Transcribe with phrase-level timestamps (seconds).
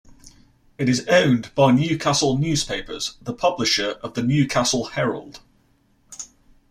[0.79, 5.41] It is owned by Newcastle Newspapers, the publisher of the Newcastle Herald.